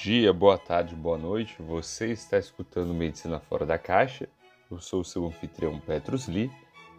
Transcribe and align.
dia, 0.00 0.32
boa 0.32 0.56
tarde, 0.56 0.94
boa 0.94 1.18
noite. 1.18 1.60
Você 1.60 2.12
está 2.12 2.38
escutando 2.38 2.94
Medicina 2.94 3.40
Fora 3.40 3.66
da 3.66 3.76
Caixa. 3.76 4.28
Eu 4.70 4.78
sou 4.78 5.00
o 5.00 5.04
seu 5.04 5.26
anfitrião 5.26 5.80
Petrus 5.80 6.28
Lee 6.28 6.52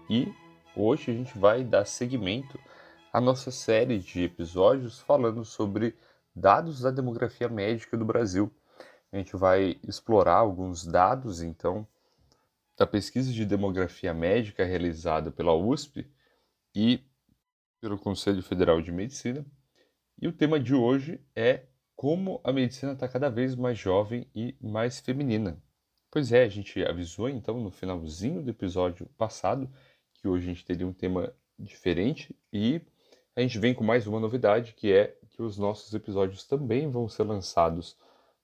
e 0.09 0.27
hoje 0.75 1.09
a 1.09 1.13
gente 1.13 1.37
vai 1.37 1.63
dar 1.63 1.85
seguimento 1.85 2.59
à 3.13 3.21
nossa 3.21 3.51
série 3.51 3.99
de 3.99 4.23
episódios 4.23 4.99
falando 4.99 5.45
sobre 5.45 5.95
dados 6.35 6.81
da 6.81 6.91
demografia 6.91 7.47
médica 7.47 7.95
do 7.95 8.03
Brasil. 8.03 8.51
A 9.13 9.17
gente 9.17 9.33
vai 9.37 9.79
explorar 9.87 10.35
alguns 10.35 10.85
dados, 10.85 11.41
então, 11.41 11.87
da 12.77 12.85
pesquisa 12.85 13.31
de 13.31 13.45
demografia 13.45 14.13
médica 14.13 14.65
realizada 14.65 15.31
pela 15.31 15.53
USP 15.53 16.05
e 16.75 17.01
pelo 17.79 17.97
Conselho 17.97 18.43
Federal 18.43 18.81
de 18.81 18.91
Medicina. 18.91 19.45
E 20.21 20.27
o 20.27 20.33
tema 20.33 20.59
de 20.59 20.75
hoje 20.75 21.21
é 21.33 21.63
como 21.99 22.39
a 22.45 22.53
medicina 22.53 22.93
está 22.93 23.09
cada 23.09 23.29
vez 23.29 23.55
mais 23.55 23.77
jovem 23.77 24.25
e 24.33 24.55
mais 24.61 25.01
feminina. 25.01 25.61
Pois 26.09 26.31
é, 26.31 26.45
a 26.45 26.47
gente 26.47 26.81
avisou 26.81 27.27
então 27.27 27.59
no 27.59 27.69
finalzinho 27.69 28.41
do 28.41 28.49
episódio 28.49 29.05
passado 29.17 29.69
que 30.13 30.25
hoje 30.25 30.45
a 30.45 30.53
gente 30.53 30.63
teria 30.63 30.87
um 30.87 30.93
tema 30.93 31.33
diferente 31.59 32.33
e 32.53 32.79
a 33.35 33.41
gente 33.41 33.59
vem 33.59 33.73
com 33.73 33.83
mais 33.83 34.07
uma 34.07 34.17
novidade 34.17 34.75
que 34.75 34.93
é 34.93 35.13
que 35.29 35.41
os 35.41 35.57
nossos 35.57 35.93
episódios 35.93 36.45
também 36.45 36.89
vão 36.89 37.09
ser 37.09 37.23
lançados 37.23 37.97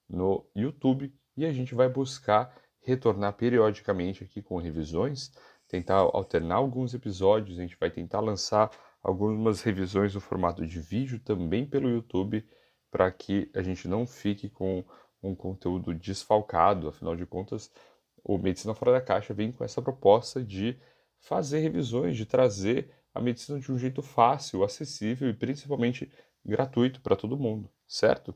no 0.06 0.44
YouTube 0.54 1.10
e 1.34 1.46
a 1.46 1.50
gente 1.50 1.74
vai 1.74 1.88
buscar 1.88 2.54
retornar 2.82 3.32
periodicamente 3.38 4.22
aqui 4.22 4.42
com 4.42 4.58
revisões, 4.58 5.32
tentar 5.66 5.96
alternar 5.96 6.56
alguns 6.56 6.92
episódios, 6.92 7.58
a 7.58 7.62
gente 7.62 7.78
vai 7.80 7.90
tentar 7.90 8.20
lançar 8.20 8.70
algumas 9.02 9.62
revisões 9.62 10.14
no 10.14 10.20
formato 10.20 10.66
de 10.66 10.78
vídeo 10.78 11.18
também 11.18 11.64
pelo 11.64 11.88
YouTube 11.88 12.46
para 12.96 13.10
que 13.10 13.50
a 13.54 13.60
gente 13.60 13.86
não 13.86 14.06
fique 14.06 14.48
com 14.48 14.82
um 15.22 15.34
conteúdo 15.34 15.92
desfalcado. 15.92 16.88
Afinal 16.88 17.14
de 17.14 17.26
contas, 17.26 17.70
o 18.24 18.38
Medicina 18.38 18.74
Fora 18.74 18.92
da 18.92 19.02
Caixa 19.02 19.34
vem 19.34 19.52
com 19.52 19.62
essa 19.62 19.82
proposta 19.82 20.42
de 20.42 20.80
fazer 21.20 21.58
revisões, 21.58 22.16
de 22.16 22.24
trazer 22.24 22.90
a 23.12 23.20
medicina 23.20 23.60
de 23.60 23.70
um 23.70 23.76
jeito 23.76 24.00
fácil, 24.00 24.64
acessível 24.64 25.28
e 25.28 25.34
principalmente 25.34 26.10
gratuito 26.42 27.02
para 27.02 27.14
todo 27.14 27.36
mundo, 27.36 27.70
certo? 27.86 28.34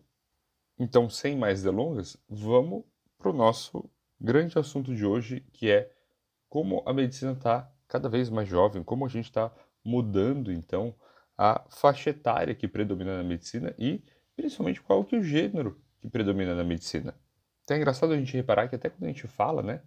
Então, 0.79 1.09
sem 1.09 1.39
mais 1.39 1.63
delongas, 1.63 2.19
vamos 2.29 2.85
para 3.17 3.31
o 3.31 3.35
nosso 3.35 3.91
grande 4.21 4.59
assunto 4.59 4.95
de 4.95 5.07
hoje, 5.07 5.41
que 5.55 5.71
é 5.71 5.91
como 6.51 6.83
a 6.85 6.93
medicina 6.93 7.33
está 7.33 7.73
cada 7.89 8.11
vez 8.11 8.29
mais 8.29 8.47
jovem, 8.47 8.85
como 8.85 9.07
a 9.07 9.09
gente 9.09 9.25
está 9.25 9.51
mudando, 9.83 10.53
então, 10.53 10.95
a 11.35 11.65
faixa 11.71 12.11
etária 12.11 12.55
que 12.55 12.69
predomina 12.69 13.17
na 13.17 13.25
medicina 13.25 13.75
e 13.79 14.05
principalmente 14.41 14.81
qual 14.81 15.05
que 15.05 15.15
é 15.15 15.19
o 15.19 15.23
gênero 15.23 15.79
que 16.01 16.09
predomina 16.09 16.55
na 16.55 16.65
medicina. 16.65 17.15
Então 17.63 17.77
é 17.77 17.81
engraçado 17.81 18.13
a 18.13 18.17
gente 18.17 18.35
reparar 18.35 18.69
que 18.69 18.75
até 18.75 18.89
quando 18.89 19.05
a 19.05 19.09
gente 19.09 19.27
fala, 19.29 19.63
né, 19.63 19.83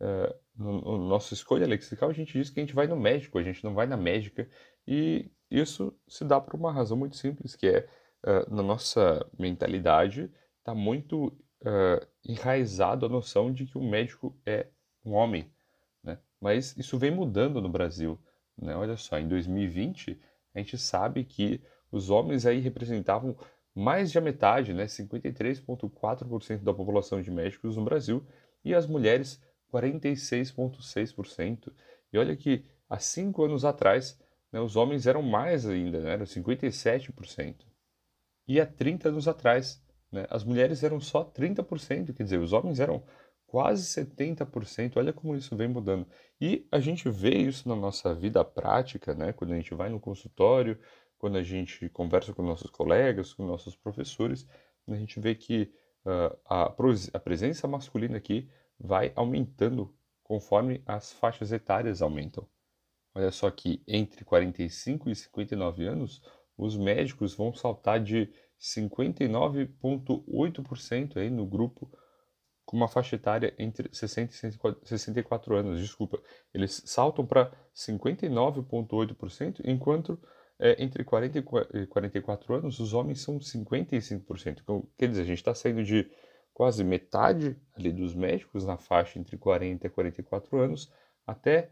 uh, 0.00 0.34
no, 0.56 0.80
no 0.80 1.08
nossa 1.08 1.34
escolha 1.34 1.66
lexical, 1.66 2.08
a 2.08 2.12
gente 2.12 2.32
diz 2.32 2.50
que 2.50 2.58
a 2.58 2.62
gente 2.62 2.74
vai 2.74 2.86
no 2.86 2.96
médico, 2.96 3.38
a 3.38 3.42
gente 3.42 3.62
não 3.62 3.74
vai 3.74 3.86
na 3.86 3.96
médica, 3.96 4.48
e 4.86 5.30
isso 5.50 5.96
se 6.08 6.24
dá 6.24 6.40
por 6.40 6.54
uma 6.54 6.72
razão 6.72 6.96
muito 6.96 7.16
simples, 7.16 7.54
que 7.54 7.68
é, 7.68 7.86
uh, 8.24 8.54
na 8.54 8.62
nossa 8.62 9.24
mentalidade, 9.38 10.32
está 10.58 10.74
muito 10.74 11.26
uh, 11.26 12.06
enraizado 12.24 13.06
a 13.06 13.08
noção 13.08 13.52
de 13.52 13.66
que 13.66 13.76
o 13.76 13.84
médico 13.84 14.36
é 14.44 14.68
um 15.04 15.12
homem, 15.12 15.52
né? 16.02 16.18
Mas 16.40 16.76
isso 16.76 16.98
vem 16.98 17.10
mudando 17.10 17.60
no 17.60 17.68
Brasil, 17.68 18.18
né? 18.56 18.74
Olha 18.74 18.96
só, 18.96 19.18
em 19.18 19.28
2020, 19.28 20.18
a 20.54 20.58
gente 20.58 20.78
sabe 20.78 21.22
que 21.24 21.62
os 21.92 22.10
homens 22.10 22.44
aí 22.46 22.58
representavam 22.58 23.36
mais 23.76 24.10
de 24.10 24.16
a 24.16 24.22
metade, 24.22 24.72
né, 24.72 24.86
53,4% 24.86 26.64
da 26.64 26.72
população 26.72 27.20
de 27.20 27.30
médicos 27.30 27.76
no 27.76 27.84
Brasil, 27.84 28.26
e 28.64 28.74
as 28.74 28.86
mulheres 28.86 29.38
46,6%. 29.70 31.70
E 32.10 32.18
olha 32.18 32.34
que 32.34 32.64
há 32.88 32.98
cinco 32.98 33.44
anos 33.44 33.66
atrás, 33.66 34.18
né, 34.50 34.60
os 34.60 34.76
homens 34.76 35.06
eram 35.06 35.20
mais 35.20 35.66
ainda, 35.66 36.00
né, 36.00 36.14
eram 36.14 36.24
57%. 36.24 37.66
E 38.48 38.58
há 38.58 38.64
30 38.64 39.10
anos 39.10 39.28
atrás, 39.28 39.84
né, 40.10 40.26
as 40.30 40.42
mulheres 40.42 40.82
eram 40.82 40.98
só 40.98 41.22
30%, 41.22 42.14
quer 42.14 42.22
dizer, 42.22 42.38
os 42.38 42.54
homens 42.54 42.80
eram 42.80 43.04
quase 43.46 43.84
70%. 43.84 44.96
Olha 44.96 45.12
como 45.12 45.36
isso 45.36 45.54
vem 45.54 45.68
mudando. 45.68 46.06
E 46.40 46.66
a 46.72 46.80
gente 46.80 47.10
vê 47.10 47.36
isso 47.36 47.68
na 47.68 47.76
nossa 47.76 48.14
vida 48.14 48.42
prática, 48.42 49.14
né, 49.14 49.34
quando 49.34 49.52
a 49.52 49.56
gente 49.56 49.74
vai 49.74 49.90
no 49.90 50.00
consultório, 50.00 50.78
quando 51.18 51.38
a 51.38 51.42
gente 51.42 51.88
conversa 51.90 52.32
com 52.32 52.42
nossos 52.42 52.70
colegas, 52.70 53.32
com 53.32 53.46
nossos 53.46 53.76
professores, 53.76 54.46
a 54.88 54.94
gente 54.94 55.18
vê 55.18 55.34
que 55.34 55.72
uh, 56.04 56.38
a, 56.44 56.74
a 57.14 57.20
presença 57.20 57.66
masculina 57.66 58.16
aqui 58.16 58.48
vai 58.78 59.12
aumentando 59.16 59.92
conforme 60.22 60.82
as 60.86 61.12
faixas 61.12 61.50
etárias 61.52 62.00
aumentam. 62.02 62.48
Olha 63.14 63.30
só 63.30 63.50
que 63.50 63.82
entre 63.86 64.22
45 64.24 65.08
e 65.08 65.14
59 65.14 65.86
anos, 65.86 66.20
os 66.56 66.76
médicos 66.76 67.34
vão 67.34 67.54
saltar 67.54 68.02
de 68.02 68.32
59,8% 68.60 71.16
aí 71.16 71.30
no 71.30 71.46
grupo 71.46 71.88
com 72.64 72.76
uma 72.76 72.88
faixa 72.88 73.14
etária 73.16 73.54
entre 73.58 73.88
60 73.94 74.34
e 74.34 74.36
64 74.84 75.56
anos. 75.56 75.80
Desculpa, 75.80 76.20
eles 76.52 76.82
saltam 76.84 77.24
para 77.24 77.50
59,8%, 77.74 79.62
enquanto 79.64 80.20
é, 80.58 80.82
entre 80.82 81.04
40 81.04 81.38
e 81.74 81.86
44 81.86 82.54
anos, 82.54 82.80
os 82.80 82.92
homens 82.92 83.20
são 83.20 83.38
55%. 83.38 84.60
Então, 84.62 84.88
quer 84.96 85.08
dizer, 85.08 85.22
a 85.22 85.26
gente 85.26 85.38
está 85.38 85.54
saindo 85.54 85.84
de 85.84 86.10
quase 86.54 86.82
metade 86.82 87.60
ali 87.74 87.92
dos 87.92 88.14
médicos 88.14 88.64
na 88.64 88.78
faixa 88.78 89.18
entre 89.18 89.36
40 89.36 89.86
e 89.86 89.90
44 89.90 90.58
anos 90.58 90.90
até 91.26 91.70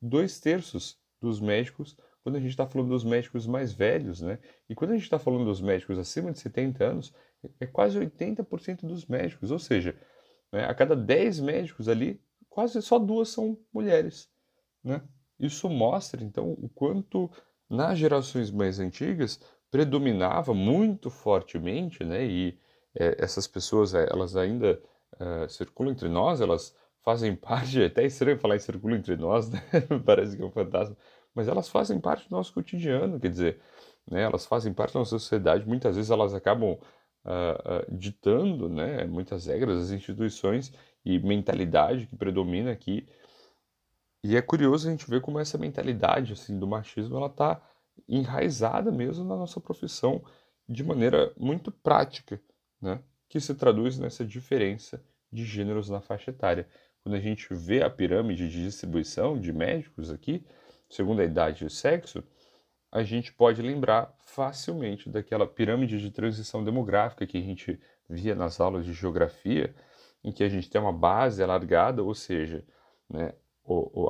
dois 0.00 0.38
terços 0.38 1.00
dos 1.20 1.40
médicos 1.40 1.96
quando 2.22 2.36
a 2.36 2.40
gente 2.40 2.50
está 2.50 2.66
falando 2.66 2.90
dos 2.90 3.04
médicos 3.04 3.46
mais 3.46 3.72
velhos, 3.72 4.20
né? 4.20 4.38
E 4.68 4.74
quando 4.74 4.92
a 4.92 4.94
gente 4.94 5.04
está 5.04 5.18
falando 5.18 5.44
dos 5.44 5.60
médicos 5.60 5.98
acima 5.98 6.30
de 6.30 6.38
70 6.38 6.84
anos, 6.84 7.14
é 7.58 7.66
quase 7.66 7.98
80% 7.98 8.86
dos 8.86 9.06
médicos, 9.06 9.50
ou 9.50 9.58
seja, 9.58 9.98
né, 10.52 10.64
a 10.64 10.74
cada 10.74 10.94
10 10.94 11.40
médicos 11.40 11.88
ali, 11.88 12.22
quase 12.48 12.80
só 12.80 12.98
duas 12.98 13.28
são 13.30 13.58
mulheres, 13.72 14.30
né? 14.84 15.02
Isso 15.38 15.68
mostra, 15.68 16.22
então, 16.22 16.52
o 16.52 16.68
quanto 16.68 17.28
nas 17.72 17.98
gerações 17.98 18.50
mais 18.50 18.78
antigas 18.78 19.40
predominava 19.70 20.52
muito 20.52 21.08
fortemente, 21.08 22.04
né? 22.04 22.24
E 22.24 22.58
é, 22.94 23.16
essas 23.18 23.46
pessoas, 23.46 23.94
é, 23.94 24.06
elas 24.10 24.36
ainda 24.36 24.78
é, 25.18 25.48
circulam 25.48 25.92
entre 25.92 26.08
nós, 26.08 26.42
elas 26.42 26.76
fazem 27.02 27.34
parte, 27.36 27.82
é 27.82 27.86
até 27.86 28.04
estranho 28.04 28.38
falar 28.38 28.56
em 28.56 28.58
circulam 28.60 28.98
entre 28.98 29.16
nós, 29.16 29.48
né? 29.50 29.60
Parece 30.04 30.36
que 30.36 30.42
é 30.42 30.46
um 30.46 30.50
fantasma, 30.50 30.94
mas 31.34 31.48
elas 31.48 31.68
fazem 31.68 31.98
parte 31.98 32.28
do 32.28 32.36
nosso 32.36 32.52
cotidiano, 32.52 33.18
quer 33.18 33.30
dizer, 33.30 33.60
né? 34.08 34.22
Elas 34.22 34.44
fazem 34.44 34.72
parte 34.74 34.92
da 34.92 35.00
nossa 35.00 35.18
sociedade, 35.18 35.66
muitas 35.66 35.96
vezes 35.96 36.10
elas 36.10 36.34
acabam 36.34 36.72
uh, 36.72 36.76
uh, 36.76 37.96
ditando, 37.96 38.68
né? 38.68 39.04
Muitas 39.06 39.46
regras, 39.46 39.84
as 39.84 39.90
instituições 39.90 40.72
e 41.04 41.18
mentalidade 41.18 42.06
que 42.06 42.16
predomina 42.16 42.70
aqui 42.70 43.08
e 44.22 44.36
é 44.36 44.42
curioso 44.42 44.88
a 44.88 44.90
gente 44.90 45.08
ver 45.08 45.20
como 45.20 45.38
essa 45.38 45.58
mentalidade 45.58 46.32
assim 46.32 46.58
do 46.58 46.66
machismo 46.66 47.16
ela 47.16 47.26
está 47.26 47.60
enraizada 48.08 48.90
mesmo 48.90 49.24
na 49.24 49.36
nossa 49.36 49.60
profissão 49.60 50.22
de 50.68 50.84
maneira 50.84 51.32
muito 51.36 51.70
prática, 51.70 52.40
né? 52.80 53.02
Que 53.28 53.40
se 53.40 53.54
traduz 53.54 53.98
nessa 53.98 54.24
diferença 54.24 55.02
de 55.32 55.44
gêneros 55.44 55.88
na 55.88 56.00
faixa 56.00 56.30
etária. 56.30 56.68
Quando 57.02 57.14
a 57.14 57.20
gente 57.20 57.52
vê 57.52 57.82
a 57.82 57.90
pirâmide 57.90 58.48
de 58.48 58.62
distribuição 58.64 59.38
de 59.38 59.52
médicos 59.52 60.10
aqui, 60.10 60.44
segundo 60.88 61.20
a 61.20 61.24
idade 61.24 61.64
e 61.64 61.66
o 61.66 61.70
sexo, 61.70 62.22
a 62.92 63.02
gente 63.02 63.32
pode 63.32 63.62
lembrar 63.62 64.14
facilmente 64.18 65.08
daquela 65.08 65.46
pirâmide 65.46 65.98
de 65.98 66.10
transição 66.10 66.62
demográfica 66.62 67.26
que 67.26 67.38
a 67.38 67.40
gente 67.40 67.80
via 68.08 68.34
nas 68.34 68.60
aulas 68.60 68.84
de 68.84 68.92
geografia, 68.92 69.74
em 70.22 70.30
que 70.30 70.44
a 70.44 70.48
gente 70.48 70.68
tem 70.68 70.80
uma 70.80 70.92
base 70.92 71.42
alargada, 71.42 72.02
ou 72.02 72.14
seja, 72.14 72.64
né, 73.08 73.32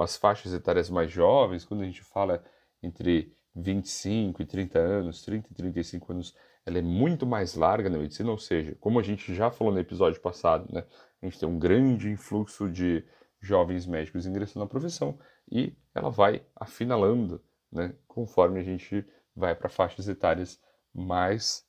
as 0.01 0.17
faixas 0.17 0.53
etárias 0.53 0.89
mais 0.89 1.11
jovens, 1.11 1.65
quando 1.65 1.83
a 1.83 1.85
gente 1.85 2.03
fala 2.03 2.43
entre 2.83 3.37
25 3.55 4.43
e 4.43 4.47
30 4.47 4.79
anos, 4.79 5.23
30 5.23 5.51
e 5.51 5.55
35 5.55 6.13
anos, 6.13 6.35
ela 6.65 6.79
é 6.79 6.83
muito 6.83 7.27
mais 7.27 7.55
larga 7.55 7.91
na 7.91 7.99
medicina, 7.99 8.31
ou 8.31 8.39
seja, 8.39 8.77
como 8.81 8.99
a 8.99 9.03
gente 9.03 9.35
já 9.35 9.51
falou 9.51 9.73
no 9.73 9.81
episódio 9.81 10.21
passado, 10.21 10.73
né, 10.73 10.85
a 11.21 11.27
gente 11.27 11.39
tem 11.39 11.49
um 11.49 11.59
grande 11.59 12.11
influxo 12.11 12.71
de 12.71 13.05
jovens 13.41 13.87
médicos 13.87 14.27
ingressando 14.27 14.65
na 14.65 14.71
profissão 14.71 15.19
e 15.51 15.77
ela 15.95 16.11
vai 16.11 16.43
afinalando, 16.55 17.43
né, 17.71 17.95
conforme 18.07 18.61
a 18.61 18.63
gente 18.63 19.05
vai 19.35 19.55
para 19.55 19.69
faixas 19.69 20.09
etárias 20.09 20.61
mais 20.95 21.67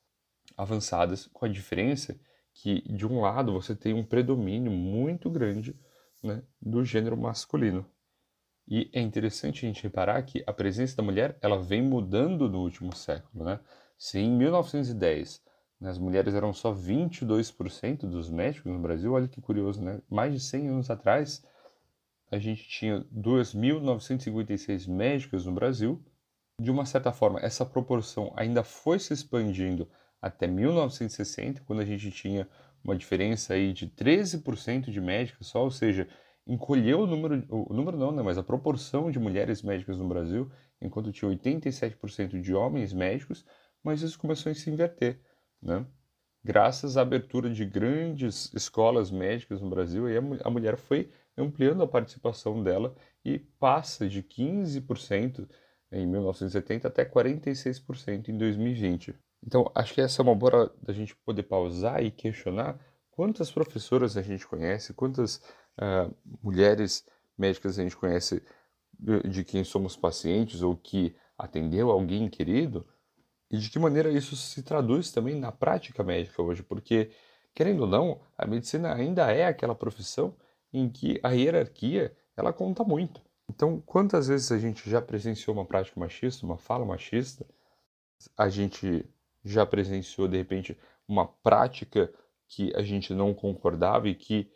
avançadas, 0.56 1.28
com 1.28 1.46
a 1.46 1.50
diferença 1.50 2.18
que 2.54 2.82
de 2.82 3.06
um 3.08 3.22
lado 3.22 3.52
você 3.52 3.76
tem 3.76 3.94
um 3.94 4.06
predomínio 4.06 4.72
muito 4.72 5.30
grande 5.30 5.76
né, 6.24 6.42
do 6.62 6.84
gênero 6.84 7.18
masculino. 7.18 7.86
E 8.68 8.90
é 8.94 9.02
interessante 9.02 9.66
a 9.66 9.68
gente 9.68 9.84
reparar 9.84 10.22
que 10.24 10.44
a 10.48 10.54
presença 10.54 10.96
da 10.96 11.04
mulher 11.04 11.38
ela 11.42 11.62
vem 11.62 11.82
mudando 11.82 12.50
no 12.50 12.60
último 12.62 12.96
século. 12.96 13.44
Né? 13.44 13.60
Se 13.98 14.20
em 14.20 14.32
1910 14.32 15.44
Né? 15.84 15.90
As 15.90 15.98
mulheres 15.98 16.34
eram 16.34 16.54
só 16.54 16.74
22% 16.74 18.08
dos 18.08 18.30
médicos 18.30 18.72
no 18.72 18.80
Brasil. 18.80 19.12
Olha 19.12 19.28
que 19.28 19.42
curioso, 19.42 19.82
né? 19.82 20.02
Mais 20.10 20.34
de 20.34 20.40
100 20.40 20.70
anos 20.70 20.90
atrás, 20.90 21.46
a 22.32 22.40
gente 22.40 22.68
tinha 22.70 23.06
2.956 23.14 24.88
médicas 24.88 25.46
no 25.46 25.52
Brasil. 25.52 26.02
De 26.60 26.72
uma 26.72 26.86
certa 26.86 27.12
forma, 27.12 27.40
essa 27.42 27.66
proporção 27.66 28.32
ainda 28.38 28.64
foi 28.64 28.98
se 28.98 29.14
expandindo 29.14 29.90
até 30.22 30.48
1960, 30.48 31.62
quando 31.66 31.82
a 31.82 31.86
gente 31.86 32.10
tinha 32.12 32.48
uma 32.84 32.96
diferença 32.96 33.54
aí 33.54 33.74
de 33.74 33.88
13% 33.88 34.92
de 34.92 35.00
médicas 35.00 35.48
só, 35.48 35.64
ou 35.64 35.72
seja, 35.72 36.08
encolheu 36.46 37.02
o 37.02 37.08
número, 37.08 37.46
o 37.50 37.74
número 37.74 37.98
não, 37.98 38.12
né, 38.12 38.22
mas 38.22 38.38
a 38.38 38.44
proporção 38.44 39.10
de 39.10 39.20
mulheres 39.20 39.62
médicas 39.62 39.98
no 39.98 40.08
Brasil, 40.08 40.52
enquanto 40.82 41.12
tinha 41.12 41.32
87% 41.32 42.42
de 42.42 42.54
homens 42.54 42.92
médicos, 42.92 43.46
mas 43.84 44.02
isso 44.02 44.20
começou 44.20 44.52
a 44.52 44.56
se 44.56 44.70
inverter, 44.70 45.22
né? 45.62 45.86
Graças 46.46 46.98
à 46.98 47.02
abertura 47.02 47.50
de 47.50 47.66
grandes 47.66 48.54
escolas 48.54 49.10
médicas 49.10 49.62
no 49.62 49.70
Brasil, 49.70 50.08
aí 50.08 50.18
a, 50.18 50.50
mulher 50.50 50.76
foi 50.76 51.10
ampliando 51.38 51.82
a 51.84 51.88
participação 51.88 52.62
dela 52.62 52.94
e 53.24 53.40
passa 53.40 54.10
de 54.10 54.22
15% 54.22 55.48
em 55.90 56.06
1970 56.06 56.90
até 56.90 57.06
46% 57.06 58.28
em 58.28 58.38
2020. 58.38 59.16
Então, 59.46 59.70
acho 59.76 59.94
que 59.94 60.02
essa 60.02 60.22
é 60.22 60.24
uma 60.24 60.36
boa 60.36 60.74
da 60.82 60.94
gente 60.94 61.16
poder 61.18 61.44
pausar 61.44 62.02
e 62.04 62.10
questionar 62.10 62.80
quantas 63.12 63.52
professoras 63.52 64.16
a 64.16 64.22
gente 64.22 64.48
conhece, 64.48 64.94
quantas 64.94 65.38
uh, 65.78 66.14
mulheres 66.42 67.06
médicas 67.38 67.78
a 67.78 67.84
gente 67.84 67.98
conhece 67.98 68.42
de, 68.98 69.22
de 69.24 69.44
quem 69.44 69.64
somos 69.64 69.98
pacientes 69.98 70.62
ou 70.62 70.76
que 70.76 71.16
atendeu 71.38 71.92
alguém 71.92 72.30
querido 72.30 72.88
e 73.52 73.58
de 73.58 73.70
que 73.70 73.78
maneira 73.78 74.10
isso 74.10 74.36
se 74.36 74.64
traduz 74.64 75.12
também 75.12 75.36
na 75.36 75.52
prática 75.52 76.04
médica 76.04 76.42
hoje, 76.42 76.64
porque, 76.64 77.12
querendo 77.54 77.82
ou 77.82 77.88
não, 77.88 78.22
a 78.38 78.48
medicina 78.48 78.94
ainda 78.96 79.32
é 79.32 79.46
aquela 79.46 79.76
profissão 79.76 80.36
em 80.72 80.90
que 80.90 81.20
a 81.22 81.32
hierarquia 81.32 82.16
ela 82.36 82.52
conta 82.52 82.84
muito. 82.84 83.22
Então, 83.48 83.80
quantas 83.86 84.28
vezes 84.28 84.52
a 84.52 84.58
gente 84.58 84.90
já 84.90 85.02
presenciou 85.02 85.56
uma 85.56 85.66
prática 85.66 86.00
machista, 86.00 86.46
uma 86.46 86.58
fala 86.58 86.86
machista? 86.86 87.46
A 88.38 88.50
gente 88.50 89.06
já 89.44 89.66
presenciou, 89.66 90.28
de 90.28 90.38
repente, 90.38 90.78
uma 91.08 91.28
prática 91.28 92.12
que 92.48 92.74
a 92.76 92.82
gente 92.82 93.14
não 93.14 93.34
concordava 93.34 94.08
e 94.08 94.16
que 94.16 94.50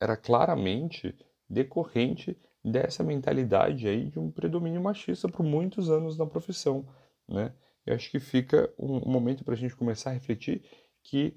era 0.00 0.16
claramente 0.16 1.16
decorrente 1.48 2.38
dessa 2.64 3.02
mentalidade 3.04 3.86
aí 3.86 4.10
de 4.10 4.18
um 4.18 4.30
predomínio 4.30 4.80
machista 4.80 5.28
por 5.28 5.44
muitos 5.44 5.90
anos 5.90 6.16
na 6.16 6.26
profissão, 6.26 6.86
né? 7.28 7.54
Eu 7.84 7.94
acho 7.94 8.10
que 8.10 8.18
fica 8.18 8.72
um, 8.76 9.08
momento 9.08 9.44
para 9.44 9.54
a 9.54 9.56
gente 9.56 9.76
começar 9.76 10.10
a 10.10 10.14
refletir 10.14 10.64
que 11.04 11.36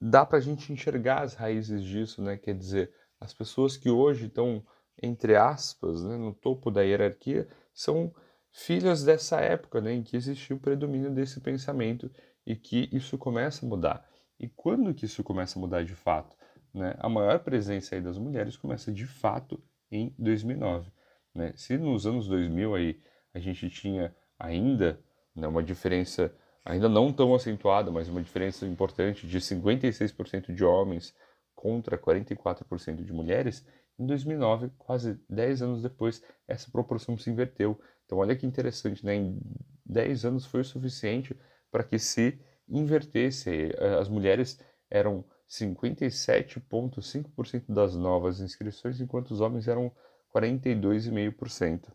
dá 0.00 0.24
para 0.24 0.38
a 0.38 0.40
gente 0.40 0.72
enxergar 0.72 1.22
as 1.22 1.34
raízes 1.34 1.82
disso, 1.82 2.22
né? 2.22 2.36
Quer 2.36 2.54
dizer, 2.54 2.92
as 3.20 3.34
pessoas 3.34 3.76
que 3.76 3.90
hoje 3.90 4.26
estão 4.26 4.64
entre 5.02 5.36
aspas, 5.36 6.02
né, 6.02 6.16
no 6.16 6.34
topo 6.34 6.70
da 6.70 6.82
hierarquia, 6.82 7.48
são 7.72 8.14
filhas 8.52 9.04
dessa 9.04 9.40
época, 9.40 9.80
né, 9.80 9.92
em 9.92 10.02
que 10.02 10.16
existiu 10.16 10.56
o 10.56 10.60
predomínio 10.60 11.10
desse 11.12 11.40
pensamento 11.40 12.10
e 12.46 12.56
que 12.56 12.88
isso 12.92 13.18
começa 13.18 13.64
a 13.64 13.68
mudar. 13.68 14.08
E 14.38 14.48
quando 14.48 14.94
que 14.94 15.04
isso 15.04 15.24
começa 15.24 15.58
a 15.58 15.60
mudar 15.60 15.84
de 15.84 15.94
fato? 15.94 16.36
Né? 16.72 16.94
A 16.98 17.08
maior 17.08 17.38
presença 17.40 17.94
aí 17.94 18.00
das 18.00 18.18
mulheres 18.18 18.56
começa 18.56 18.92
de 18.92 19.06
fato 19.06 19.62
em 19.90 20.14
2009. 20.18 20.90
Né? 21.34 21.52
Se 21.56 21.76
nos 21.78 22.06
anos 22.06 22.28
2000 22.28 22.74
aí 22.74 23.00
a 23.32 23.38
gente 23.38 23.68
tinha 23.70 24.14
ainda 24.38 25.00
né, 25.34 25.46
uma 25.46 25.62
diferença, 25.62 26.34
ainda 26.64 26.88
não 26.88 27.12
tão 27.12 27.34
acentuada, 27.34 27.90
mas 27.90 28.08
uma 28.08 28.22
diferença 28.22 28.66
importante 28.66 29.26
de 29.26 29.38
56% 29.38 30.54
de 30.54 30.64
homens 30.64 31.14
contra 31.54 31.98
44% 31.98 33.02
de 33.02 33.12
mulheres, 33.12 33.66
em 33.98 34.06
2009, 34.06 34.70
quase 34.78 35.18
10 35.28 35.62
anos 35.62 35.82
depois, 35.82 36.22
essa 36.46 36.70
proporção 36.70 37.16
se 37.16 37.30
inverteu. 37.30 37.80
Então, 38.04 38.18
olha 38.18 38.36
que 38.36 38.46
interessante, 38.46 39.04
né? 39.04 39.14
Em 39.14 39.40
10 39.84 40.24
anos 40.24 40.46
foi 40.46 40.60
o 40.60 40.64
suficiente 40.64 41.36
para 41.70 41.82
que 41.82 41.98
se 41.98 42.38
invertesse. 42.68 43.72
As 43.98 44.08
mulheres 44.08 44.60
eram 44.90 45.24
57,5% 45.48 47.72
das 47.72 47.96
novas 47.96 48.40
inscrições, 48.40 49.00
enquanto 49.00 49.30
os 49.30 49.40
homens 49.40 49.68
eram 49.68 49.90
42,5%. 50.34 51.92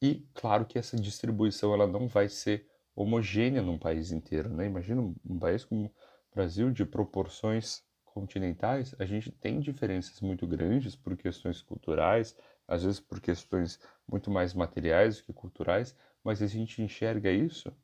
E 0.00 0.26
claro 0.34 0.64
que 0.64 0.78
essa 0.78 0.96
distribuição 0.96 1.74
ela 1.74 1.86
não 1.86 2.08
vai 2.08 2.28
ser 2.28 2.66
homogênea 2.94 3.62
num 3.62 3.78
país 3.78 4.10
inteiro, 4.10 4.48
né? 4.48 4.66
Imagina 4.66 5.00
um 5.00 5.38
país 5.38 5.64
como 5.64 5.86
o 5.86 6.34
Brasil 6.34 6.70
de 6.70 6.84
proporções 6.84 7.82
continentais, 8.12 8.94
a 8.98 9.04
gente 9.04 9.30
tem 9.30 9.60
diferenças 9.60 10.20
muito 10.20 10.46
grandes 10.46 10.94
por 10.94 11.16
questões 11.16 11.62
culturais, 11.62 12.36
às 12.68 12.84
vezes 12.84 13.00
por 13.00 13.20
questões 13.20 13.80
muito 14.06 14.30
mais 14.30 14.54
materiais 14.54 15.18
do 15.18 15.24
que 15.24 15.32
culturais, 15.32 15.96
mas 16.22 16.42
a 16.42 16.46
gente 16.46 16.82
enxerga 16.82 17.30
isso 17.30 17.74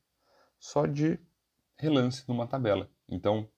só 0.58 0.86
de 0.86 1.18
relance 1.76 2.24
numa 2.28 2.46
tabela. 2.46 2.90
Então, 3.08 3.48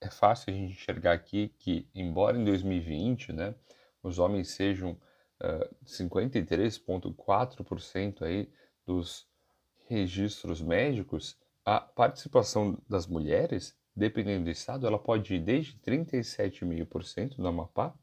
é 0.00 0.10
fácil 0.10 0.52
a 0.52 0.56
gente 0.56 0.72
enxergar 0.72 1.12
aqui 1.12 1.54
que, 1.58 1.88
embora 1.94 2.36
em 2.38 2.44
2020 2.44 3.32
né, 3.32 3.54
os 4.02 4.18
homens 4.18 4.48
sejam 4.48 4.98
uh, 5.40 5.74
53,4% 5.84 8.22
aí 8.22 8.50
dos 8.84 9.28
registros 9.88 10.60
médicos, 10.60 11.38
a 11.64 11.80
participação 11.80 12.76
das 12.88 13.06
mulheres 13.06 13.76
dependendo 13.96 14.44
do 14.44 14.50
estado, 14.50 14.86
ela 14.86 14.98
pode 14.98 15.34
ir 15.34 15.40
desde 15.40 15.78
37,5% 15.78 17.38
no 17.38 17.48
Amapá 17.48 17.94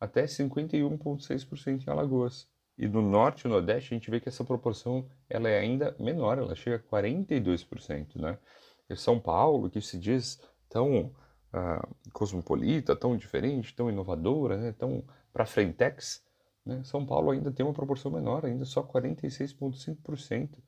até 0.00 0.24
51,6% 0.24 1.86
em 1.86 1.90
Alagoas. 1.90 2.48
E 2.76 2.88
no 2.88 3.02
norte 3.02 3.42
e 3.42 3.48
no 3.48 3.54
nordeste 3.54 3.94
a 3.94 3.96
gente 3.96 4.10
vê 4.10 4.18
que 4.18 4.28
essa 4.28 4.42
proporção 4.42 5.08
ela 5.28 5.48
é 5.48 5.60
ainda 5.60 5.94
menor, 5.98 6.38
ela 6.38 6.56
chega 6.56 6.76
a 6.76 6.78
42%, 6.78 8.16
né? 8.16 8.38
E 8.88 8.96
São 8.96 9.20
Paulo, 9.20 9.70
que 9.70 9.80
se 9.80 9.98
diz 9.98 10.40
tão 10.68 11.06
uh, 11.06 12.12
cosmopolita, 12.12 12.96
tão 12.96 13.16
diferente, 13.16 13.74
tão 13.74 13.88
inovadora, 13.88 14.56
né? 14.56 14.72
tão 14.72 15.04
para 15.32 15.46
frentex, 15.46 16.22
né? 16.66 16.82
São 16.84 17.06
Paulo 17.06 17.30
ainda 17.30 17.52
tem 17.52 17.64
uma 17.64 17.72
proporção 17.72 18.10
menor, 18.10 18.44
ainda 18.44 18.64
só 18.64 18.82
46,5% 18.82 20.58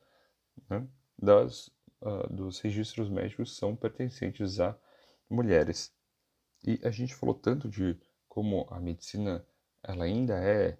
né? 0.70 0.86
das 1.18 1.70
uh, 2.06 2.32
dos 2.32 2.60
registros 2.60 3.08
médicos 3.08 3.56
são 3.56 3.74
pertencentes 3.74 4.60
a 4.60 4.78
mulheres. 5.28 5.92
E 6.64 6.80
a 6.84 6.90
gente 6.90 7.14
falou 7.14 7.34
tanto 7.34 7.68
de 7.68 7.98
como 8.28 8.66
a 8.70 8.80
medicina 8.80 9.44
ela 9.82 10.04
ainda 10.04 10.34
é 10.34 10.78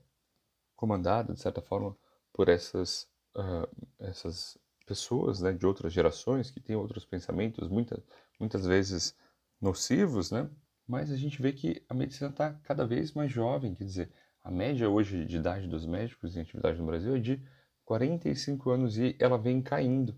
comandada, 0.75 1.33
de 1.33 1.41
certa 1.41 1.61
forma, 1.61 1.97
por 2.33 2.49
essas, 2.49 3.09
uh, 3.35 3.69
essas 3.99 4.59
pessoas 4.87 5.41
né, 5.41 5.53
de 5.53 5.67
outras 5.67 5.93
gerações 5.93 6.51
que 6.51 6.61
têm 6.61 6.77
outros 6.77 7.05
pensamentos, 7.05 7.69
muita, 7.69 8.03
muitas 8.39 8.65
vezes 8.67 9.17
nocivos, 9.61 10.31
né? 10.31 10.49
mas 10.87 11.11
a 11.11 11.17
gente 11.17 11.41
vê 11.43 11.53
que 11.53 11.85
a 11.89 11.95
medicina 11.95 12.31
está 12.31 12.53
cada 12.63 12.87
vez 12.87 13.13
mais 13.13 13.31
jovem, 13.33 13.75
quer 13.75 13.85
dizer, 13.85 14.13
a 14.43 14.51
média 14.51 14.89
hoje 14.89 15.25
de 15.25 15.37
idade 15.37 15.67
dos 15.67 15.85
médicos 15.85 16.37
em 16.37 16.41
atividade 16.41 16.79
no 16.79 16.87
Brasil 16.87 17.17
é 17.17 17.19
de 17.19 17.43
45 17.85 18.71
anos 18.71 18.97
e 18.97 19.17
ela 19.19 19.37
vem 19.37 19.61
caindo. 19.61 20.17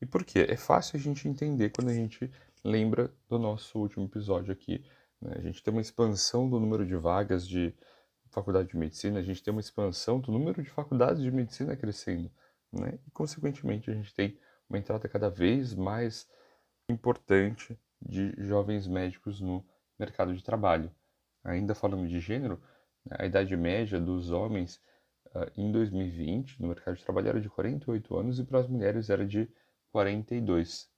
E 0.00 0.06
por 0.06 0.24
quê? 0.24 0.46
É 0.48 0.56
fácil 0.56 0.98
a 0.98 1.00
gente 1.00 1.28
entender 1.28 1.70
quando 1.70 1.88
a 1.88 1.94
gente 1.94 2.30
lembra 2.62 3.12
do 3.28 3.38
nosso 3.38 3.78
último 3.78 4.04
episódio 4.04 4.52
aqui. 4.52 4.84
Né? 5.20 5.34
A 5.36 5.40
gente 5.40 5.62
tem 5.62 5.72
uma 5.72 5.80
expansão 5.80 6.48
do 6.48 6.60
número 6.60 6.84
de 6.86 6.96
vagas 6.96 7.46
de 7.46 7.74
faculdade 8.30 8.68
de 8.68 8.76
medicina, 8.76 9.18
a 9.18 9.22
gente 9.22 9.42
tem 9.42 9.52
uma 9.52 9.60
expansão 9.60 10.20
do 10.20 10.30
número 10.30 10.62
de 10.62 10.68
faculdades 10.68 11.22
de 11.22 11.30
medicina 11.30 11.76
crescendo. 11.76 12.30
Né? 12.72 12.98
E, 13.06 13.10
consequentemente, 13.10 13.90
a 13.90 13.94
gente 13.94 14.12
tem 14.14 14.38
uma 14.68 14.78
entrada 14.78 15.08
cada 15.08 15.30
vez 15.30 15.74
mais 15.74 16.28
importante 16.88 17.78
de 18.00 18.34
jovens 18.38 18.86
médicos 18.86 19.40
no 19.40 19.64
mercado 19.98 20.34
de 20.34 20.42
trabalho. 20.42 20.90
Ainda 21.44 21.74
falando 21.74 22.06
de 22.06 22.18
gênero, 22.18 22.60
né, 23.04 23.16
a 23.18 23.26
idade 23.26 23.56
média 23.56 24.00
dos 24.00 24.30
homens 24.30 24.80
uh, 25.26 25.50
em 25.56 25.70
2020 25.70 26.60
no 26.60 26.68
mercado 26.68 26.96
de 26.96 27.04
trabalho 27.04 27.28
era 27.28 27.40
de 27.40 27.48
48 27.48 28.16
anos 28.16 28.38
e 28.38 28.44
para 28.44 28.58
as 28.58 28.68
mulheres 28.68 29.08
era 29.08 29.24
de 29.24 29.48
42. 29.96 30.90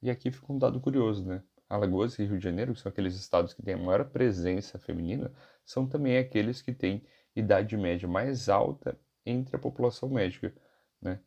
E 0.00 0.08
aqui 0.10 0.30
fica 0.30 0.50
um 0.50 0.58
dado 0.58 0.80
curioso, 0.80 1.22
né? 1.22 1.42
Alagoas 1.68 2.18
e 2.18 2.24
Rio 2.24 2.38
de 2.38 2.44
Janeiro, 2.44 2.72
que 2.72 2.80
são 2.80 2.88
aqueles 2.88 3.14
estados 3.14 3.52
que 3.52 3.62
têm 3.62 3.74
a 3.74 3.76
maior 3.76 4.06
presença 4.06 4.78
feminina, 4.78 5.30
são 5.66 5.86
também 5.86 6.16
aqueles 6.16 6.62
que 6.62 6.72
têm 6.72 7.04
idade 7.36 7.76
média 7.76 8.08
mais 8.08 8.48
alta 8.48 8.98
entre 9.26 9.54
a 9.54 9.58
população 9.58 10.08
médica. 10.08 10.54
Né? 10.98 11.20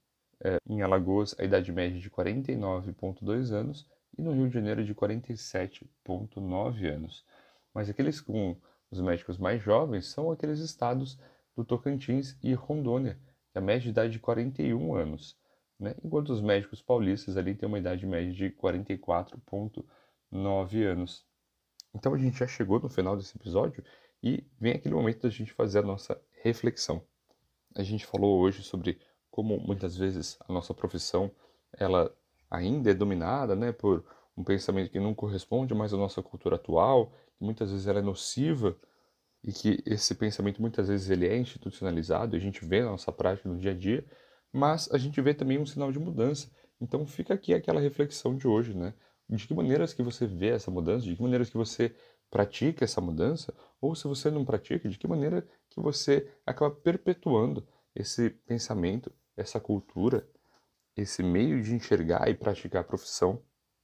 É, 0.43 0.57
em 0.65 0.81
Alagoas, 0.81 1.35
a 1.37 1.43
idade 1.43 1.71
média 1.71 1.95
é 1.95 1.99
de 1.99 2.09
49,2 2.09 3.51
anos 3.51 3.87
e 4.17 4.21
no 4.23 4.31
Rio 4.31 4.47
de 4.47 4.55
Janeiro 4.55 4.83
de 4.83 4.95
47,9 4.95 6.91
anos. 6.91 7.23
Mas 7.71 7.87
aqueles 7.87 8.19
com 8.19 8.57
os 8.89 8.99
médicos 8.99 9.37
mais 9.37 9.61
jovens 9.61 10.07
são 10.07 10.31
aqueles 10.31 10.57
estados 10.59 11.19
do 11.55 11.63
Tocantins 11.63 12.35
e 12.41 12.55
Rondônia, 12.55 13.19
que 13.51 13.59
a 13.59 13.61
média 13.61 13.81
de 13.81 13.89
idade 13.89 14.09
é 14.09 14.13
de 14.13 14.19
41 14.19 14.95
anos. 14.95 15.39
Né? 15.81 15.95
enquanto 16.03 16.29
os 16.29 16.41
médicos 16.41 16.81
paulistas 16.81 17.35
ali 17.35 17.55
têm 17.55 17.67
uma 17.67 17.79
idade 17.79 18.05
média 18.05 18.31
de 18.31 18.51
44,9 18.51 20.85
anos. 20.85 21.25
Então 21.93 22.13
a 22.13 22.17
gente 22.17 22.37
já 22.37 22.47
chegou 22.47 22.79
no 22.79 22.87
final 22.87 23.17
desse 23.17 23.35
episódio 23.35 23.83
e 24.21 24.45
vem 24.59 24.73
aquele 24.73 24.93
momento 24.93 25.23
da 25.23 25.29
gente 25.29 25.51
fazer 25.51 25.79
a 25.79 25.83
nossa 25.83 26.21
reflexão. 26.43 27.01
A 27.75 27.81
gente 27.81 28.05
falou 28.05 28.39
hoje 28.39 28.63
sobre 28.63 28.99
como 29.31 29.59
muitas 29.59 29.97
vezes 29.97 30.37
a 30.47 30.53
nossa 30.53 30.73
profissão 30.73 31.31
ela 31.73 32.15
ainda 32.49 32.91
é 32.91 32.93
dominada 32.93 33.55
né, 33.55 33.71
por 33.71 34.05
um 34.37 34.43
pensamento 34.43 34.91
que 34.91 34.99
não 34.99 35.15
corresponde 35.15 35.73
mais 35.73 35.93
à 35.93 35.97
nossa 35.97 36.21
cultura 36.21 36.57
atual, 36.57 37.11
que 37.37 37.43
muitas 37.43 37.71
vezes 37.71 37.87
ela 37.87 37.99
é 37.99 38.03
nociva 38.03 38.77
e 39.43 39.51
que 39.51 39.81
esse 39.85 40.13
pensamento 40.13 40.61
muitas 40.61 40.89
vezes 40.89 41.09
ele 41.09 41.27
é 41.27 41.37
institucionalizado, 41.37 42.35
a 42.35 42.39
gente 42.39 42.63
vê 42.63 42.83
na 42.83 42.91
nossa 42.91 43.11
prática 43.11 43.49
no 43.49 43.57
dia 43.57 43.71
a 43.71 43.73
dia, 43.73 44.05
mas 44.51 44.89
a 44.91 44.97
gente 44.97 45.19
vê 45.21 45.33
também 45.33 45.57
um 45.57 45.65
sinal 45.65 45.91
de 45.91 45.99
mudança. 45.99 46.49
Então 46.79 47.05
fica 47.05 47.33
aqui 47.33 47.53
aquela 47.53 47.79
reflexão 47.79 48.35
de 48.35 48.47
hoje, 48.47 48.73
né? 48.73 48.93
De 49.29 49.47
que 49.47 49.53
maneiras 49.53 49.93
que 49.93 50.03
você 50.03 50.25
vê 50.27 50.49
essa 50.49 50.69
mudança, 50.69 51.05
de 51.05 51.15
que 51.15 51.21
maneiras 51.21 51.49
que 51.49 51.57
você 51.57 51.95
pratica 52.29 52.83
essa 52.83 52.99
mudança, 52.99 53.53
ou 53.79 53.93
se 53.95 54.07
você 54.07 54.29
não 54.29 54.43
pratica, 54.43 54.89
de 54.89 54.97
que 54.97 55.07
maneira 55.07 55.47
que 55.69 55.79
você 55.79 56.29
acaba 56.45 56.73
perpetuando 56.73 57.67
esse 57.95 58.29
pensamento, 58.29 59.11
essa 59.35 59.59
cultura, 59.59 60.27
esse 60.95 61.21
meio 61.21 61.61
de 61.61 61.73
enxergar 61.73 62.29
e 62.29 62.33
praticar 62.33 62.81
a 62.81 62.85
profissão, 62.85 63.41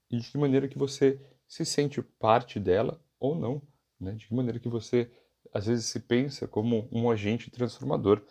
e 0.09 0.17
de 0.17 0.31
que 0.31 0.37
maneira 0.37 0.67
que 0.67 0.77
você 0.77 1.19
se 1.47 1.65
sente 1.65 2.01
parte 2.01 2.59
dela 2.59 3.01
ou 3.19 3.35
não, 3.35 3.61
né? 3.99 4.13
De 4.13 4.27
que 4.27 4.33
maneira 4.33 4.59
que 4.59 4.69
você 4.69 5.11
às 5.53 5.65
vezes 5.65 5.85
se 5.85 5.99
pensa 5.99 6.47
como 6.47 6.87
um 6.91 7.09
agente 7.09 7.49
transformador, 7.49 8.21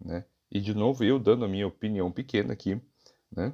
né? 0.00 0.24
E 0.50 0.60
de 0.60 0.74
novo, 0.74 1.04
eu 1.04 1.18
dando 1.18 1.44
a 1.44 1.48
minha 1.48 1.66
opinião 1.66 2.10
pequena 2.10 2.52
aqui, 2.52 2.80
né? 3.30 3.52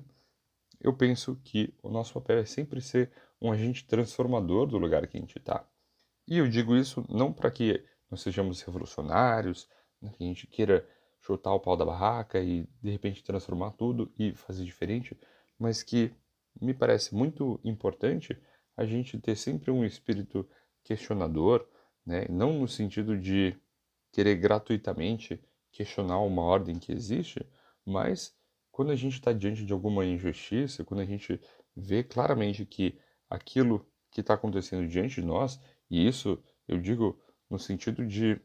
Eu 0.81 0.95
penso 0.95 1.37
que 1.43 1.75
o 1.83 1.91
nosso 1.91 2.15
papel 2.15 2.39
é 2.39 2.45
sempre 2.45 2.81
ser 2.81 3.11
um 3.41 3.51
agente 3.51 3.87
transformador 3.87 4.67
do 4.67 4.79
lugar 4.79 5.07
que 5.07 5.17
a 5.17 5.21
gente 5.21 5.39
está. 5.39 5.67
E 6.27 6.39
eu 6.39 6.49
digo 6.49 6.77
isso 6.77 7.05
não 7.09 7.33
para 7.33 7.51
que 7.51 7.85
nós 8.11 8.23
sejamos 8.23 8.63
revolucionários, 8.63 9.69
né, 10.01 10.13
que 10.17 10.23
a 10.23 10.27
gente 10.27 10.47
queira 10.47 10.89
chutar 11.21 11.55
o 11.55 11.61
pau 11.61 11.77
da 11.77 11.85
barraca 11.85 12.41
e 12.41 12.67
de 12.83 12.91
repente 12.91 13.25
transformar 13.25 13.73
tudo 13.73 14.13
e 14.19 14.35
fazer 14.35 14.65
diferente, 14.65 15.19
mas 15.59 15.83
que 15.83 16.13
me 16.61 16.75
parece 16.75 17.15
muito 17.15 17.59
importante 17.65 18.39
a 18.77 18.85
gente 18.85 19.19
ter 19.19 19.37
sempre 19.37 19.71
um 19.71 19.85
espírito 19.85 20.47
questionador, 20.83 21.67
né? 22.05 22.27
não 22.29 22.61
no 22.61 22.69
sentido 22.69 23.19
de 23.19 23.57
querer 24.13 24.37
gratuitamente 24.37 25.43
questionar 25.75 26.21
uma 26.21 26.43
ordem 26.43 26.79
que 26.79 26.93
existe, 26.93 27.45
mas 27.85 28.35
quando 28.71 28.93
a 28.93 28.97
gente 28.97 29.15
está 29.15 29.33
diante 29.33 29.67
de 29.67 29.73
alguma 29.73 30.05
injustiça, 30.05 30.85
quando 30.85 31.01
a 31.01 31.05
gente 31.05 31.41
vê 31.77 32.03
claramente 32.03 32.65
que 32.65 32.99
aquilo 33.29 33.87
que 34.11 34.21
está 34.21 34.35
acontecendo 34.35 34.89
diante 34.89 35.21
de 35.21 35.27
nós 35.27 35.61
e 35.91 36.07
isso 36.07 36.43
eu 36.67 36.79
digo 36.79 37.21
no 37.51 37.59
sentido 37.59 38.07
de 38.07 38.41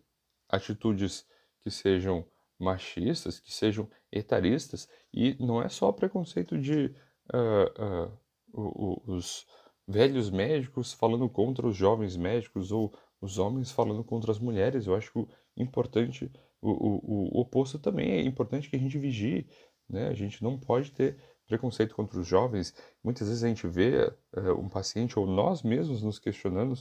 atitudes 0.49 1.25
que 1.63 1.71
sejam 1.71 2.25
machistas, 2.59 3.39
que 3.39 3.53
sejam 3.53 3.89
etaristas, 4.11 4.89
e 5.13 5.35
não 5.39 5.61
é 5.61 5.69
só 5.69 5.91
preconceito 5.91 6.57
de 6.57 6.93
uh, 7.33 8.11
uh, 8.53 9.03
os 9.05 9.45
velhos 9.87 10.29
médicos 10.29 10.91
falando 10.91 11.29
contra 11.29 11.65
os 11.65 11.75
jovens 11.75 12.17
médicos 12.17 12.71
ou 12.71 12.93
os 13.21 13.37
homens 13.37 13.71
falando 13.71 14.03
contra 14.03 14.31
as 14.31 14.39
mulheres. 14.39 14.85
Eu 14.85 14.95
acho 14.95 15.27
importante, 15.55 16.31
o, 16.61 16.71
o, 16.71 17.37
o 17.37 17.41
oposto 17.41 17.79
também 17.79 18.11
é 18.11 18.21
importante 18.21 18.69
que 18.69 18.75
a 18.75 18.79
gente 18.79 18.97
vigie. 18.97 19.47
Né? 19.89 20.07
A 20.07 20.13
gente 20.13 20.43
não 20.43 20.57
pode 20.57 20.91
ter 20.91 21.17
preconceito 21.47 21.95
contra 21.95 22.19
os 22.19 22.27
jovens. 22.27 22.75
Muitas 23.03 23.27
vezes 23.27 23.43
a 23.43 23.47
gente 23.47 23.67
vê 23.67 24.13
uh, 24.35 24.53
um 24.59 24.69
paciente 24.69 25.17
ou 25.17 25.25
nós 25.25 25.63
mesmos 25.63 26.03
nos 26.03 26.19
questionando 26.19 26.75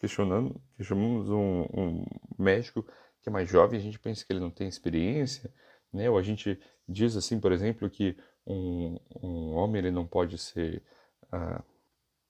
questionando, 0.00 0.60
questionamos 0.76 1.28
um, 1.28 1.66
um 1.74 2.04
médico 2.38 2.82
que 3.22 3.28
é 3.28 3.32
mais 3.32 3.48
jovem, 3.48 3.78
a 3.78 3.82
gente 3.82 3.98
pensa 3.98 4.24
que 4.24 4.32
ele 4.32 4.40
não 4.40 4.50
tem 4.50 4.66
experiência, 4.66 5.52
né? 5.92 6.08
Ou 6.08 6.16
a 6.16 6.22
gente 6.22 6.58
diz 6.88 7.14
assim, 7.16 7.38
por 7.38 7.52
exemplo, 7.52 7.88
que 7.90 8.16
um, 8.46 8.98
um 9.22 9.54
homem 9.54 9.80
ele 9.80 9.90
não 9.90 10.06
pode 10.06 10.38
ser 10.38 10.82
uh, 11.26 11.62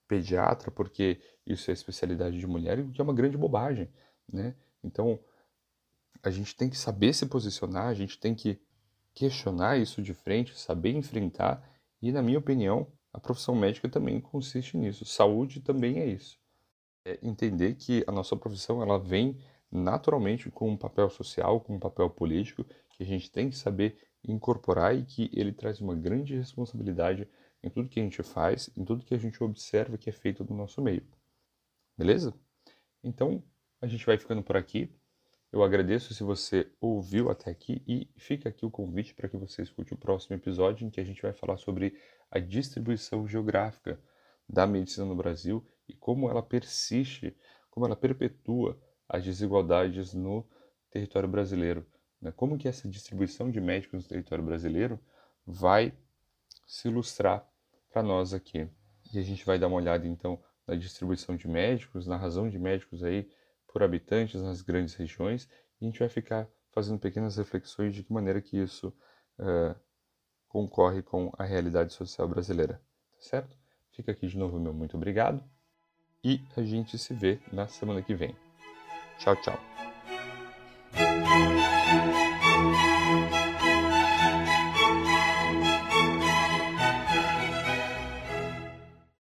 pediatra 0.05 0.69
porque 0.69 1.21
isso 1.47 1.71
é 1.71 1.73
especialidade 1.73 2.37
de 2.37 2.45
mulher, 2.45 2.79
o 2.79 2.91
que 2.91 2.99
é 2.99 3.03
uma 3.03 3.13
grande 3.13 3.37
bobagem, 3.37 3.89
né? 4.27 4.53
Então 4.83 5.17
a 6.23 6.29
gente 6.29 6.55
tem 6.55 6.69
que 6.69 6.77
saber 6.77 7.13
se 7.13 7.25
posicionar, 7.25 7.87
a 7.87 7.93
gente 7.93 8.19
tem 8.19 8.35
que 8.35 8.59
questionar 9.13 9.77
isso 9.77 10.01
de 10.01 10.13
frente, 10.13 10.57
saber 10.57 10.91
enfrentar 10.91 11.67
e, 12.01 12.11
na 12.11 12.21
minha 12.21 12.39
opinião, 12.39 12.87
a 13.13 13.19
profissão 13.19 13.55
médica 13.55 13.89
também 13.89 14.21
consiste 14.21 14.77
nisso. 14.77 15.05
Saúde 15.05 15.59
também 15.59 15.99
é 15.99 16.05
isso 16.05 16.41
é 17.05 17.19
entender 17.21 17.75
que 17.75 18.03
a 18.07 18.11
nossa 18.11 18.35
profissão 18.35 18.81
ela 18.81 18.99
vem 18.99 19.37
naturalmente 19.71 20.49
com 20.49 20.69
um 20.69 20.77
papel 20.77 21.09
social, 21.09 21.61
com 21.61 21.75
um 21.75 21.79
papel 21.79 22.09
político, 22.09 22.65
que 22.91 23.03
a 23.03 23.05
gente 23.05 23.31
tem 23.31 23.49
que 23.49 23.57
saber 23.57 23.97
incorporar 24.27 24.95
e 24.95 25.03
que 25.03 25.29
ele 25.33 25.51
traz 25.51 25.81
uma 25.81 25.95
grande 25.95 26.35
responsabilidade 26.35 27.27
em 27.63 27.69
tudo 27.69 27.89
que 27.89 27.99
a 27.99 28.03
gente 28.03 28.21
faz, 28.21 28.69
em 28.75 28.83
tudo 28.83 29.05
que 29.05 29.13
a 29.13 29.17
gente 29.17 29.41
observa 29.43 29.97
que 29.97 30.09
é 30.09 30.13
feito 30.13 30.43
no 30.43 30.55
nosso 30.55 30.81
meio. 30.81 31.03
Beleza? 31.97 32.33
Então, 33.03 33.43
a 33.81 33.87
gente 33.87 34.05
vai 34.05 34.17
ficando 34.17 34.43
por 34.43 34.57
aqui. 34.57 34.93
Eu 35.51 35.63
agradeço 35.63 36.13
se 36.13 36.23
você 36.23 36.71
ouviu 36.79 37.29
até 37.29 37.51
aqui 37.51 37.83
e 37.85 38.09
fica 38.15 38.47
aqui 38.47 38.65
o 38.65 38.71
convite 38.71 39.13
para 39.13 39.27
que 39.27 39.35
você 39.35 39.61
escute 39.61 39.93
o 39.93 39.97
próximo 39.97 40.35
episódio 40.35 40.87
em 40.87 40.89
que 40.89 41.01
a 41.01 41.03
gente 41.03 41.21
vai 41.21 41.33
falar 41.33 41.57
sobre 41.57 41.99
a 42.29 42.39
distribuição 42.39 43.27
geográfica 43.27 43.99
da 44.47 44.65
medicina 44.65 45.05
no 45.05 45.15
Brasil 45.15 45.65
e 45.89 45.93
como 45.93 46.29
ela 46.29 46.41
persiste, 46.41 47.35
como 47.69 47.85
ela 47.85 47.97
perpetua 47.97 48.79
as 49.09 49.25
desigualdades 49.25 50.13
no 50.13 50.47
território 50.89 51.27
brasileiro. 51.27 51.85
Né? 52.21 52.31
Como 52.31 52.57
que 52.57 52.69
essa 52.69 52.87
distribuição 52.87 53.51
de 53.51 53.59
médicos 53.59 54.03
no 54.03 54.09
território 54.09 54.45
brasileiro 54.45 54.97
vai 55.45 55.93
se 56.65 56.87
ilustrar 56.87 57.45
para 57.91 58.01
nós 58.01 58.33
aqui. 58.33 58.69
E 59.13 59.19
a 59.19 59.21
gente 59.21 59.45
vai 59.45 59.59
dar 59.59 59.67
uma 59.67 59.75
olhada 59.75 60.07
então 60.07 60.41
na 60.65 60.75
distribuição 60.75 61.35
de 61.35 61.45
médicos, 61.45 62.07
na 62.07 62.15
razão 62.15 62.49
de 62.49 62.57
médicos 62.57 63.03
aí 63.03 63.29
por 63.71 63.83
habitantes 63.83 64.41
nas 64.41 64.61
grandes 64.61 64.93
regiões, 64.95 65.47
e 65.79 65.85
a 65.85 65.87
gente 65.87 65.99
vai 65.99 66.09
ficar 66.09 66.47
fazendo 66.71 66.99
pequenas 66.99 67.37
reflexões 67.37 67.93
de 67.93 68.03
que 68.03 68.13
maneira 68.13 68.41
que 68.41 68.57
isso 68.57 68.93
uh, 69.39 69.75
concorre 70.47 71.01
com 71.01 71.31
a 71.37 71.43
realidade 71.43 71.93
social 71.93 72.27
brasileira, 72.27 72.81
tá 73.13 73.21
certo? 73.21 73.57
Fica 73.91 74.11
aqui 74.11 74.27
de 74.27 74.37
novo 74.37 74.59
meu 74.59 74.73
muito 74.73 74.95
obrigado 74.95 75.43
e 76.23 76.41
a 76.55 76.61
gente 76.61 76.97
se 76.97 77.13
vê 77.13 77.39
na 77.51 77.67
semana 77.67 78.01
que 78.01 78.13
vem. 78.13 78.35
Tchau, 79.17 79.35
tchau. 79.41 79.90